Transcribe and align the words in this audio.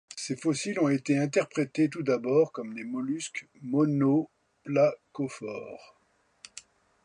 Ces 0.15 0.35
fossiles 0.35 0.79
ont 0.79 0.89
été 0.89 1.15
interprétés 1.19 1.87
tout 1.87 2.01
d'abord 2.01 2.51
comme 2.51 2.73
des 2.73 2.83
mollusques 2.85 3.47
monoplacophores. 3.61 4.33